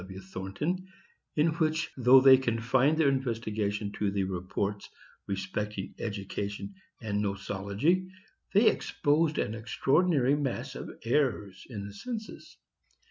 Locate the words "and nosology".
7.03-8.07